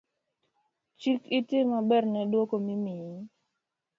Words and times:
Chik 0.99 1.21
iti 1.37 1.57
maber 1.71 2.03
ne 2.09 2.21
dwoko 2.31 2.55
mimiyi 2.65 3.15